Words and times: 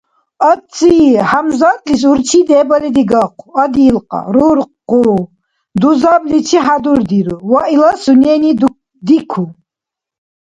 Ацци-ХӀямзатлис 0.51 2.03
урчи 2.09 2.39
дебали 2.47 2.89
дигахъу, 2.95 3.49
адилкьа, 3.63 4.21
руркъу, 4.33 5.09
дузабличи 5.79 6.59
хӀядурдиру 6.65 7.37
ва 7.51 7.61
ила 7.75 7.91
сунени 8.03 8.51
дику. 9.07 9.45